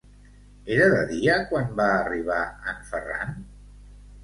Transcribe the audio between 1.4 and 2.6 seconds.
quan va arribar